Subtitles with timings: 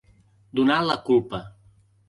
[0.59, 1.43] Donar la culpa.